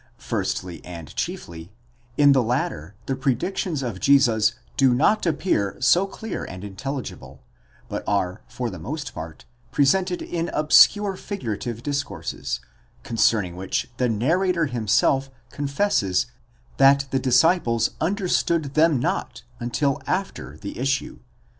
[0.17, 1.71] Firstly and chiefly,
[2.17, 7.43] in the latter the predictions of Jesus do not appear so clear and intelligible,
[7.87, 12.61] but are for the most part presented in obscure figurative discourses,
[13.03, 16.25] concerning which the narrator himself confesses
[16.77, 21.25] that the disciples understood them not until after the issue (ii.